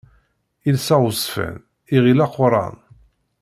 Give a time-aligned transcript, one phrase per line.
[0.69, 1.57] Iles aɣezzfan,
[1.95, 2.75] iɣil aquran.